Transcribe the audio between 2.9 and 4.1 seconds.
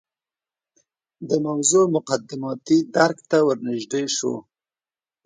درک ته ورنژدې